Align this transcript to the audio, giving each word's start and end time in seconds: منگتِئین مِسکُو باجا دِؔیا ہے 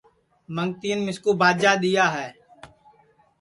منگتِئین 0.55 0.99
مِسکُو 1.05 1.31
باجا 1.39 1.71
دِؔیا 1.81 2.07
ہے 2.15 2.27